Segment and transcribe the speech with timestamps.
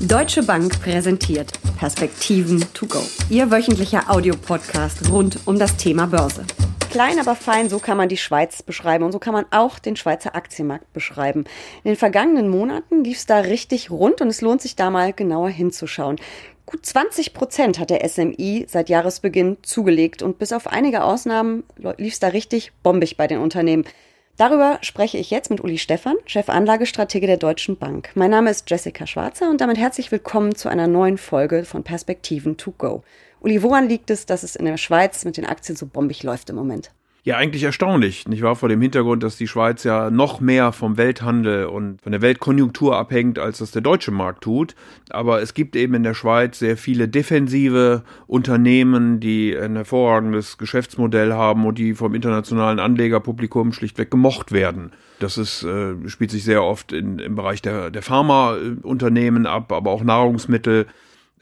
[0.00, 3.00] Deutsche Bank präsentiert Perspektiven to go.
[3.30, 6.44] Ihr wöchentlicher Audiopodcast rund um das Thema Börse.
[6.90, 9.96] Klein, aber fein, so kann man die Schweiz beschreiben und so kann man auch den
[9.96, 11.44] Schweizer Aktienmarkt beschreiben.
[11.82, 15.14] In den vergangenen Monaten lief es da richtig rund und es lohnt sich da mal
[15.14, 16.16] genauer hinzuschauen.
[16.66, 21.64] Gut 20 Prozent hat der SMI seit Jahresbeginn zugelegt und bis auf einige Ausnahmen
[21.96, 23.84] lief es da richtig bombig bei den Unternehmen.
[24.36, 28.10] Darüber spreche ich jetzt mit Uli Stephan, Chefanlagestratege der Deutschen Bank.
[28.14, 32.58] Mein Name ist Jessica Schwarzer und damit herzlich willkommen zu einer neuen Folge von Perspektiven
[32.58, 33.02] to go.
[33.40, 36.50] Uli, woran liegt es, dass es in der Schweiz mit den Aktien so bombig läuft
[36.50, 36.90] im Moment?
[37.26, 38.54] Ja, eigentlich erstaunlich, nicht wahr?
[38.54, 42.96] Vor dem Hintergrund, dass die Schweiz ja noch mehr vom Welthandel und von der Weltkonjunktur
[42.96, 44.76] abhängt, als das der deutsche Markt tut.
[45.10, 51.32] Aber es gibt eben in der Schweiz sehr viele defensive Unternehmen, die ein hervorragendes Geschäftsmodell
[51.32, 54.92] haben und die vom internationalen Anlegerpublikum schlichtweg gemocht werden.
[55.18, 59.90] Das ist, äh, spielt sich sehr oft in, im Bereich der, der Pharmaunternehmen ab, aber
[59.90, 60.86] auch Nahrungsmittel.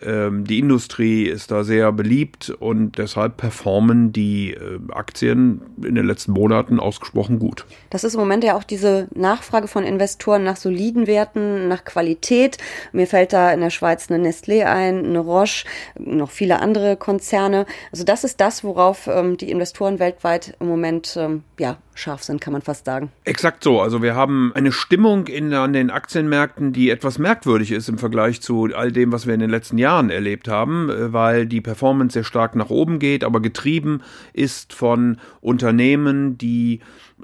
[0.05, 6.07] Ähm, die Industrie ist da sehr beliebt und deshalb performen die äh, Aktien in den
[6.07, 7.67] letzten Monaten ausgesprochen gut.
[7.91, 12.59] Das ist im Moment ja auch diese Nachfrage von Investoren nach soliden Werten, nach Qualität.
[12.93, 15.67] Mir fällt da in der Schweiz eine Nestlé ein, eine Roche,
[15.99, 17.67] noch viele andere Konzerne.
[17.91, 22.41] Also das ist das, worauf ähm, die Investoren weltweit im Moment ähm, ja, scharf sind,
[22.41, 23.11] kann man fast sagen.
[23.25, 23.81] Exakt so.
[23.81, 28.41] Also wir haben eine Stimmung in, an den Aktienmärkten, die etwas merkwürdig ist im Vergleich
[28.41, 32.15] zu all dem, was wir in den letzten Jahren erlebt haben, äh, weil die Performance
[32.15, 36.81] sehr stark nach oben geht, aber getrieben ist von Unternehmen, die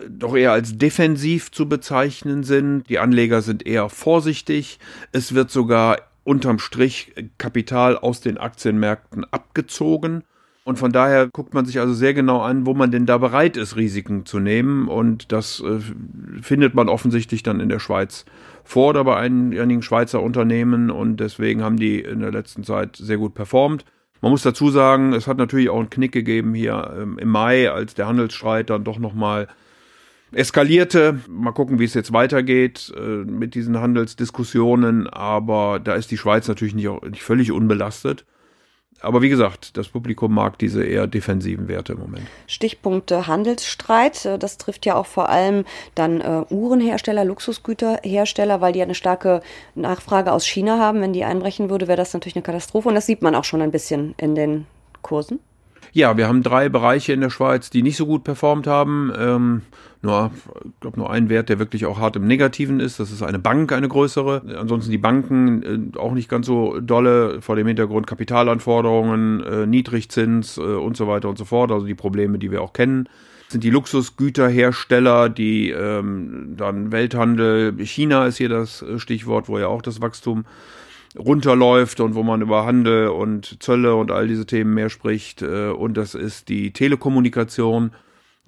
[0.08, 2.88] doch eher als defensiv zu bezeichnen sind.
[2.88, 4.78] Die Anleger sind eher vorsichtig.
[5.12, 10.22] Es wird sogar unterm Strich Kapital aus den Aktienmärkten abgezogen.
[10.70, 13.56] Und von daher guckt man sich also sehr genau an, wo man denn da bereit
[13.56, 14.86] ist, Risiken zu nehmen.
[14.86, 15.80] Und das äh,
[16.42, 18.24] findet man offensichtlich dann in der Schweiz
[18.62, 20.92] vor oder bei einigen Schweizer Unternehmen.
[20.92, 23.84] Und deswegen haben die in der letzten Zeit sehr gut performt.
[24.20, 27.68] Man muss dazu sagen, es hat natürlich auch einen Knick gegeben hier ähm, im Mai,
[27.68, 29.48] als der Handelsstreit dann doch nochmal
[30.30, 31.18] eskalierte.
[31.28, 35.08] Mal gucken, wie es jetzt weitergeht äh, mit diesen Handelsdiskussionen.
[35.08, 38.24] Aber da ist die Schweiz natürlich nicht, nicht völlig unbelastet
[39.00, 42.26] aber wie gesagt, das Publikum mag diese eher defensiven Werte im Moment.
[42.46, 48.80] Stichpunkte Handelsstreit, äh, das trifft ja auch vor allem dann äh, Uhrenhersteller, Luxusgüterhersteller, weil die
[48.80, 49.42] ja eine starke
[49.74, 51.00] Nachfrage aus China haben.
[51.00, 53.62] Wenn die einbrechen würde, wäre das natürlich eine Katastrophe und das sieht man auch schon
[53.62, 54.66] ein bisschen in den
[55.02, 55.40] Kursen.
[55.92, 59.12] Ja, wir haben drei Bereiche in der Schweiz, die nicht so gut performt haben.
[59.16, 59.62] Ähm,
[60.02, 60.30] nur,
[60.64, 63.00] ich glaube, nur ein Wert, der wirklich auch hart im Negativen ist.
[63.00, 64.42] Das ist eine Bank, eine größere.
[64.58, 70.56] Ansonsten die Banken äh, auch nicht ganz so dolle vor dem Hintergrund Kapitalanforderungen, äh, Niedrigzins
[70.56, 71.70] äh, und so weiter und so fort.
[71.70, 73.08] Also die Probleme, die wir auch kennen
[73.50, 79.66] sind die Luxusgüterhersteller, die ähm, dann Welthandel, China ist hier das äh, Stichwort, wo ja
[79.66, 80.44] auch das Wachstum
[81.18, 85.42] runterläuft und wo man über Handel und Zölle und all diese Themen mehr spricht.
[85.42, 87.92] Äh, und das ist die Telekommunikation,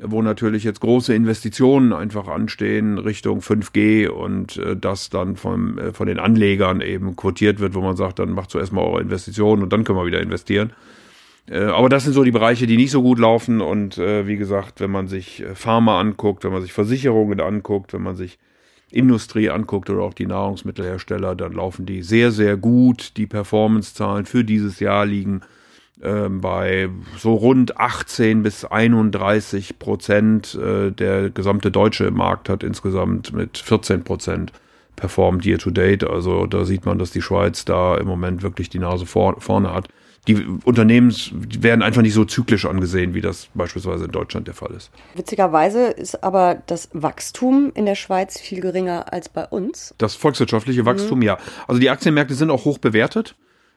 [0.00, 5.92] wo natürlich jetzt große Investitionen einfach anstehen Richtung 5G und äh, das dann vom, äh,
[5.92, 9.62] von den Anlegern eben quotiert wird, wo man sagt, dann macht zuerst mal eure Investitionen
[9.62, 10.72] und dann können wir wieder investieren.
[11.50, 13.60] Aber das sind so die Bereiche, die nicht so gut laufen.
[13.60, 18.14] Und wie gesagt, wenn man sich Pharma anguckt, wenn man sich Versicherungen anguckt, wenn man
[18.14, 18.38] sich
[18.92, 23.16] Industrie anguckt oder auch die Nahrungsmittelhersteller, dann laufen die sehr, sehr gut.
[23.16, 25.40] Die Performance-Zahlen für dieses Jahr liegen
[26.00, 26.88] äh, bei
[27.18, 30.54] so rund 18 bis 31 Prozent.
[30.54, 34.52] Äh, der gesamte deutsche Markt hat insgesamt mit 14 Prozent
[34.96, 36.04] performt year to date.
[36.04, 39.72] Also da sieht man, dass die Schweiz da im Moment wirklich die Nase vor, vorne
[39.72, 39.88] hat
[40.28, 44.72] die Unternehmen werden einfach nicht so zyklisch angesehen, wie das beispielsweise in Deutschland der Fall
[44.72, 44.90] ist.
[45.14, 49.94] Witzigerweise ist aber das Wachstum in der Schweiz viel geringer als bei uns.
[49.98, 51.24] Das volkswirtschaftliche Wachstum, mhm.
[51.24, 51.38] ja.
[51.66, 53.34] Also die Aktienmärkte sind auch hoch bewertet.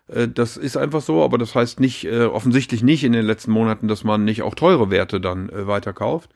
[0.08, 3.52] Äh, das ist einfach so, aber das heißt nicht, äh, offensichtlich nicht in den letzten
[3.52, 6.30] Monaten, dass man nicht auch teure Werte dann äh, weiterkauft.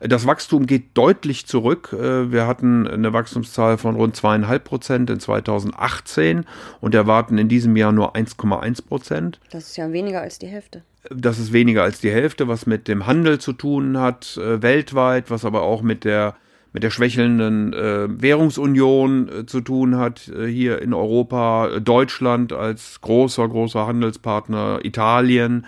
[0.00, 1.92] Das Wachstum geht deutlich zurück.
[1.92, 6.46] Äh, wir hatten eine Wachstumszahl von rund zweieinhalb Prozent in 2018
[6.80, 9.40] und erwarten in diesem Jahr nur 1,1 Prozent.
[9.50, 10.82] Das ist ja weniger als die Hälfte.
[11.10, 15.30] Das ist weniger als die Hälfte, was mit dem Handel zu tun hat, äh, weltweit,
[15.30, 16.34] was aber auch mit der
[16.72, 23.00] mit der schwächelnden äh, Währungsunion äh, zu tun hat, äh, hier in Europa, Deutschland als
[23.00, 25.66] großer, großer Handelspartner, Italien,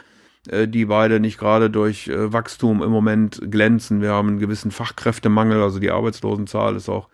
[0.51, 4.01] die beide nicht gerade durch äh, Wachstum im Moment glänzen.
[4.01, 7.09] Wir haben einen gewissen Fachkräftemangel, also die Arbeitslosenzahl ist auch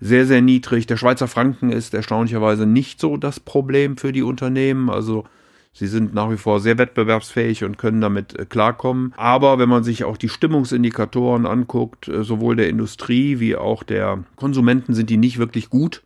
[0.00, 0.86] sehr, sehr niedrig.
[0.86, 4.90] Der Schweizer Franken ist erstaunlicherweise nicht so das Problem für die Unternehmen.
[4.90, 5.24] Also
[5.72, 9.14] sie sind nach wie vor sehr wettbewerbsfähig und können damit äh, klarkommen.
[9.16, 14.92] Aber wenn man sich auch die Stimmungsindikatoren anguckt, sowohl der Industrie wie auch der Konsumenten,
[14.92, 16.02] sind die nicht wirklich gut.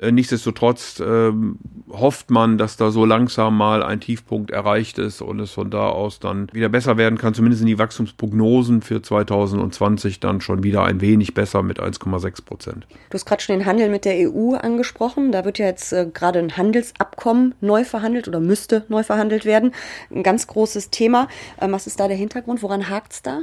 [0.00, 1.32] Äh, nichtsdestotrotz äh,
[1.90, 5.90] hofft man, dass da so langsam mal ein Tiefpunkt erreicht ist und es von da
[5.90, 7.34] aus dann wieder besser werden kann.
[7.34, 12.86] Zumindest in die Wachstumsprognosen für 2020 dann schon wieder ein wenig besser mit 1,6 Prozent.
[13.10, 15.32] Du hast gerade schon den Handel mit der EU angesprochen.
[15.32, 19.72] Da wird ja jetzt äh, gerade ein Handelsabkommen neu verhandelt oder müsste neu verhandelt werden.
[20.10, 21.28] Ein ganz großes Thema.
[21.60, 22.62] Ähm, was ist da der Hintergrund?
[22.62, 23.40] Woran hakt es da?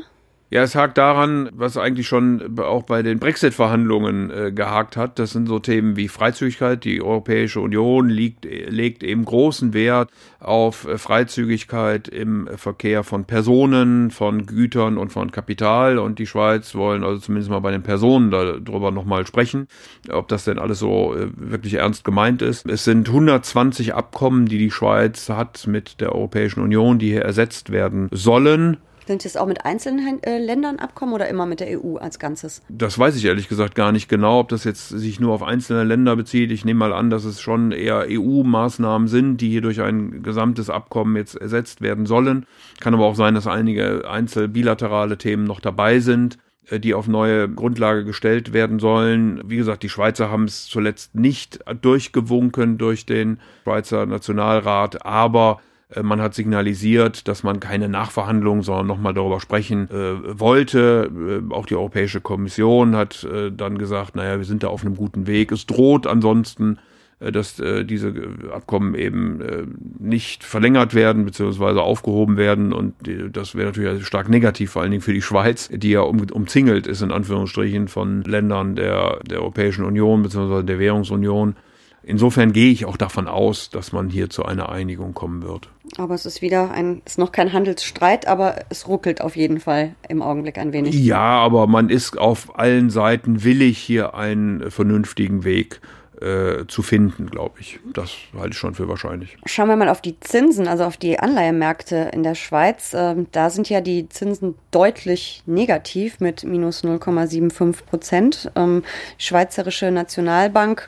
[0.50, 5.20] Ja, es hakt daran, was eigentlich schon auch bei den Brexit-Verhandlungen äh, gehakt hat.
[5.20, 6.86] Das sind so Themen wie Freizügigkeit.
[6.86, 10.10] Die Europäische Union liegt, legt eben großen Wert
[10.40, 16.00] auf äh, Freizügigkeit im Verkehr von Personen, von Gütern und von Kapital.
[16.00, 19.68] Und die Schweiz wollen also zumindest mal bei den Personen darüber nochmal sprechen,
[20.10, 22.66] ob das denn alles so äh, wirklich ernst gemeint ist.
[22.70, 27.70] Es sind 120 Abkommen, die die Schweiz hat mit der Europäischen Union, die hier ersetzt
[27.70, 28.78] werden sollen.
[29.08, 32.62] Sind das auch mit einzelnen äh, Ländern Abkommen oder immer mit der EU als Ganzes?
[32.68, 35.86] Das weiß ich ehrlich gesagt gar nicht genau, ob das jetzt sich nur auf einzelne
[35.86, 36.52] Länder bezieht.
[36.52, 40.70] Ich nehme mal an, dass es schon eher EU-Maßnahmen sind, die hier durch ein gesamtes
[40.70, 42.46] Abkommen jetzt ersetzt werden sollen.
[42.82, 46.38] Kann aber auch sein, dass einige einzel bilaterale Themen noch dabei sind
[46.70, 49.42] äh, die auf neue Grundlage gestellt werden sollen.
[49.46, 55.62] Wie gesagt, die Schweizer haben es zuletzt nicht durchgewunken durch den Schweizer Nationalrat, aber
[56.02, 61.42] man hat signalisiert, dass man keine Nachverhandlungen, sondern nochmal darüber sprechen äh, wollte.
[61.50, 64.98] Äh, auch die Europäische Kommission hat äh, dann gesagt, naja, wir sind da auf einem
[64.98, 65.54] guten Weg.
[65.54, 66.78] Es droht ansonsten,
[67.22, 68.14] äh, dass äh, diese
[68.54, 72.74] Abkommen eben nicht verlängert werden beziehungsweise aufgehoben werden.
[72.74, 72.96] Und
[73.32, 76.86] das wäre natürlich stark negativ, vor allen Dingen für die Schweiz, die ja um, umzingelt
[76.86, 81.56] ist, in Anführungsstrichen, von Ländern der, der Europäischen Union beziehungsweise der Währungsunion.
[82.04, 85.70] Insofern gehe ich auch davon aus, dass man hier zu einer Einigung kommen wird.
[85.98, 89.96] Aber es ist wieder ein, ist noch kein Handelsstreit, aber es ruckelt auf jeden Fall
[90.08, 90.96] im Augenblick ein wenig.
[90.96, 95.82] Ja, aber man ist auf allen Seiten willig, hier einen vernünftigen Weg
[96.22, 97.80] äh, zu finden, glaube ich.
[97.94, 99.38] Das halte ich schon für wahrscheinlich.
[99.46, 102.94] Schauen wir mal auf die Zinsen, also auf die Anleihemärkte in der Schweiz.
[102.96, 108.52] Ähm, da sind ja die Zinsen deutlich negativ mit minus 0,75 Prozent.
[108.56, 108.84] Ähm,
[109.18, 110.88] Schweizerische Nationalbank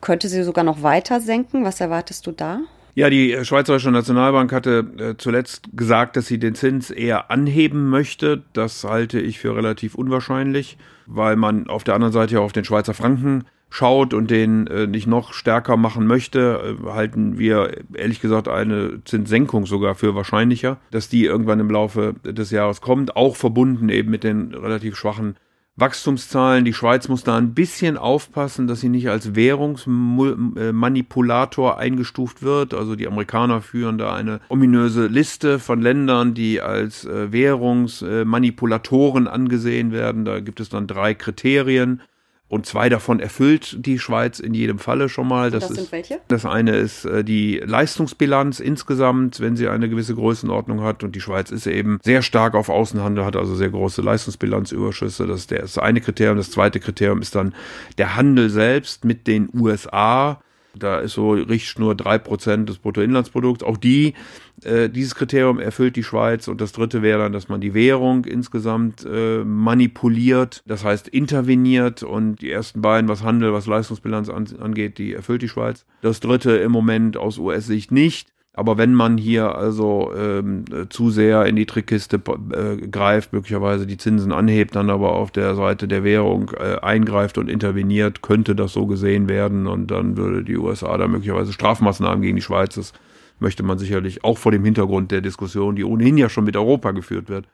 [0.00, 1.64] könnte sie sogar noch weiter senken.
[1.64, 2.60] Was erwartest du da?
[2.96, 7.90] Ja, die äh, Schweizerische Nationalbank hatte äh, zuletzt gesagt, dass sie den Zins eher anheben
[7.90, 8.42] möchte.
[8.54, 12.64] Das halte ich für relativ unwahrscheinlich, weil man auf der anderen Seite ja auf den
[12.64, 18.48] Schweizer Franken schaut und den äh, nicht noch stärker machen möchte, halten wir ehrlich gesagt
[18.48, 23.90] eine Zinssenkung sogar für wahrscheinlicher, dass die irgendwann im Laufe des Jahres kommt, auch verbunden
[23.90, 25.36] eben mit den relativ schwachen
[25.76, 26.64] Wachstumszahlen.
[26.64, 32.72] Die Schweiz muss da ein bisschen aufpassen, dass sie nicht als Währungsmanipulator eingestuft wird.
[32.72, 39.92] Also die Amerikaner führen da eine ominöse Liste von Ländern, die als äh, Währungsmanipulatoren angesehen
[39.92, 40.24] werden.
[40.24, 42.00] Da gibt es dann drei Kriterien.
[42.48, 45.50] Und zwei davon erfüllt die Schweiz in jedem Falle schon mal.
[45.50, 46.20] Das, das ist, sind welche?
[46.28, 51.02] Das eine ist äh, die Leistungsbilanz insgesamt, wenn sie eine gewisse Größenordnung hat.
[51.02, 55.26] Und die Schweiz ist eben sehr stark auf Außenhandel, hat also sehr große Leistungsbilanzüberschüsse.
[55.26, 56.36] Das ist das eine Kriterium.
[56.36, 57.52] Das zweite Kriterium ist dann
[57.98, 60.40] der Handel selbst mit den USA.
[60.78, 63.64] Da ist so Richtschnur drei Prozent des Bruttoinlandsprodukts.
[63.64, 64.14] Auch die,
[64.62, 66.48] äh, dieses Kriterium erfüllt die Schweiz.
[66.48, 72.02] Und das dritte wäre dann, dass man die Währung insgesamt äh, manipuliert, das heißt interveniert.
[72.02, 75.84] Und die ersten beiden, was Handel, was Leistungsbilanz an, angeht, die erfüllt die Schweiz.
[76.02, 78.35] Das dritte im Moment aus US-Sicht nicht.
[78.58, 83.98] Aber wenn man hier also ähm, zu sehr in die Trickkiste äh, greift, möglicherweise die
[83.98, 88.72] Zinsen anhebt, dann aber auf der Seite der Währung äh, eingreift und interveniert, könnte das
[88.72, 92.76] so gesehen werden und dann würde die USA da möglicherweise Strafmaßnahmen gegen die Schweiz.
[92.76, 92.94] Das
[93.40, 96.92] möchte man sicherlich auch vor dem Hintergrund der Diskussion, die ohnehin ja schon mit Europa
[96.92, 97.46] geführt wird,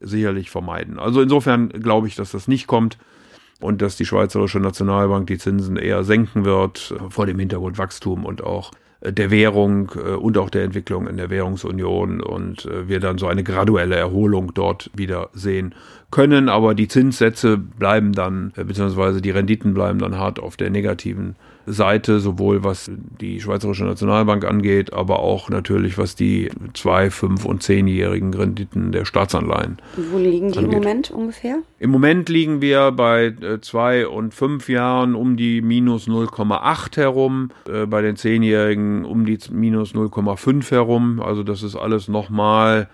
[0.00, 0.98] sicherlich vermeiden.
[0.98, 2.96] Also insofern glaube ich, dass das nicht kommt
[3.60, 8.42] und dass die Schweizerische Nationalbank die Zinsen eher senken wird vor dem Hintergrund Wachstum und
[8.42, 8.70] auch
[9.02, 13.26] der Währung äh, und auch der Entwicklung in der Währungsunion und äh, wir dann so
[13.26, 15.74] eine graduelle Erholung dort wieder sehen
[16.10, 16.48] können.
[16.48, 21.36] Aber die Zinssätze bleiben dann, äh, beziehungsweise die Renditen bleiben dann hart auf der negativen
[21.66, 27.62] Seite, sowohl was die Schweizerische Nationalbank angeht, aber auch natürlich was die zwei, fünf und
[27.62, 29.78] zehnjährigen Renditen der Staatsanleihen.
[29.96, 30.72] Wo liegen die angeht.
[30.74, 31.58] im Moment ungefähr?
[31.78, 37.50] Im Moment liegen wir bei äh, zwei und fünf Jahren um die minus 0,8 herum,
[37.68, 41.20] äh, bei den zehnjährigen um die minus 0,5 herum.
[41.20, 42.88] Also das ist alles nochmal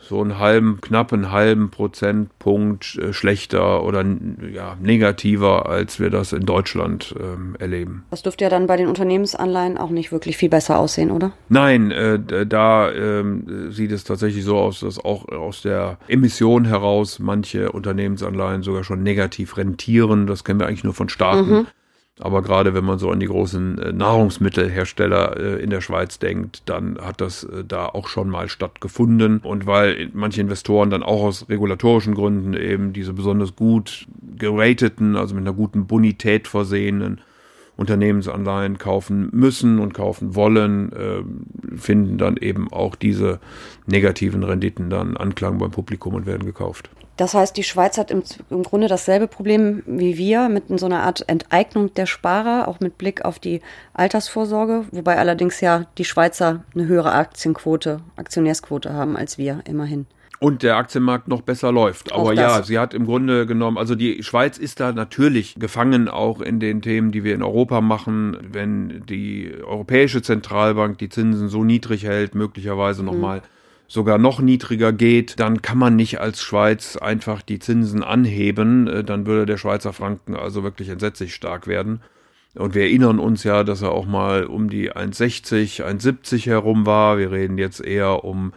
[0.00, 4.04] so einen halben, knappen halben Prozentpunkt äh, schlechter oder
[4.52, 8.04] ja, negativer, als wir das in Deutschland ähm, erleben.
[8.10, 11.32] Das dürfte ja dann bei den Unternehmensanleihen auch nicht wirklich viel besser aussehen, oder?
[11.48, 13.24] Nein, äh, da äh,
[13.70, 19.02] sieht es tatsächlich so aus, dass auch aus der Emission heraus manche Unternehmensanleihen sogar schon
[19.02, 20.26] negativ rentieren.
[20.26, 21.50] Das kennen wir eigentlich nur von Staaten.
[21.50, 21.66] Mhm
[22.20, 26.62] Aber gerade wenn man so an die großen äh, Nahrungsmittelhersteller äh, in der Schweiz denkt,
[26.66, 29.38] dann hat das äh, da auch schon mal stattgefunden.
[29.38, 34.06] Und weil manche Investoren dann auch aus regulatorischen Gründen eben diese besonders gut
[34.36, 37.20] gerateten, also mit einer guten Bonität versehenen
[37.76, 40.90] Unternehmensanleihen kaufen müssen und kaufen wollen,
[41.76, 43.38] finden dann eben auch diese
[43.86, 46.90] negativen Renditen dann Anklang beim Publikum und werden gekauft.
[47.18, 51.02] Das heißt, die Schweiz hat im, im, Grunde dasselbe Problem wie wir mit so einer
[51.02, 53.60] Art Enteignung der Sparer, auch mit Blick auf die
[53.92, 60.06] Altersvorsorge, wobei allerdings ja die Schweizer eine höhere Aktienquote, Aktionärsquote haben als wir immerhin.
[60.38, 62.12] Und der Aktienmarkt noch besser läuft.
[62.12, 66.40] Aber ja, sie hat im Grunde genommen, also die Schweiz ist da natürlich gefangen auch
[66.40, 68.36] in den Themen, die wir in Europa machen.
[68.52, 73.57] Wenn die Europäische Zentralbank die Zinsen so niedrig hält, möglicherweise nochmal mhm
[73.88, 78.86] sogar noch niedriger geht, dann kann man nicht als Schweiz einfach die Zinsen anheben.
[78.86, 82.02] Äh, dann würde der Schweizer Franken also wirklich entsetzlich stark werden.
[82.54, 87.18] Und wir erinnern uns ja, dass er auch mal um die 1,60, 1,70 herum war.
[87.18, 88.52] Wir reden jetzt eher um,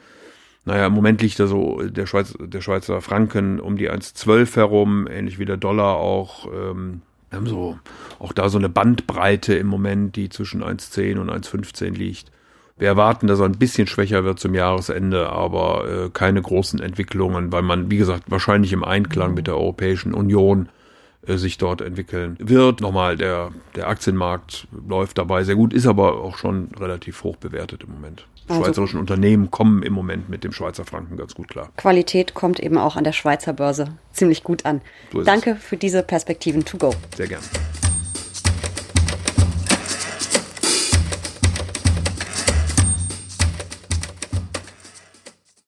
[0.66, 5.08] naja, im Moment liegt er so, der, Schweiz, der Schweizer Franken um die 1,12 herum,
[5.08, 6.48] ähnlich wie der Dollar auch.
[6.48, 7.80] Ähm, wir haben so,
[8.20, 12.32] auch da so eine Bandbreite im Moment, die zwischen 1,10 und 1,15 liegt.
[12.82, 17.52] Wir erwarten, dass er ein bisschen schwächer wird zum Jahresende, aber äh, keine großen Entwicklungen,
[17.52, 20.68] weil man, wie gesagt, wahrscheinlich im Einklang mit der Europäischen Union
[21.28, 22.82] äh, sich dort entwickeln wird.
[22.82, 27.84] Nochmal, der, der Aktienmarkt läuft dabei sehr gut, ist aber auch schon relativ hoch bewertet
[27.84, 28.26] im Moment.
[28.46, 31.70] Die also, schweizerischen Unternehmen kommen im Moment mit dem Schweizer Franken ganz gut klar.
[31.78, 34.82] Qualität kommt eben auch an der Schweizer Börse ziemlich gut an.
[35.14, 35.64] So Danke es.
[35.64, 36.96] für diese Perspektiven to go.
[37.16, 37.44] Sehr gerne.